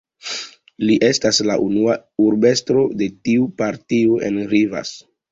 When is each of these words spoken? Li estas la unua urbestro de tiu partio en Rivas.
Li 0.89 0.93
estas 1.07 1.41
la 1.49 1.57
unua 1.65 1.97
urbestro 2.27 2.81
de 3.01 3.09
tiu 3.27 3.43
partio 3.59 4.17
en 4.31 4.41
Rivas. 4.55 4.95